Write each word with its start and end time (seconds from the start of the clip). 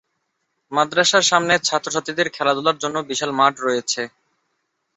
মাদ্রাসার 0.71 1.23
সামনে 1.23 1.53
ছাত্র-ছাত্রীদের 1.59 2.27
খেলাধুলার 2.35 2.77
জন্য 2.83 2.97
বিশাল 3.09 3.31
মাঠ 3.39 3.53
রয়েছে। 3.59 4.01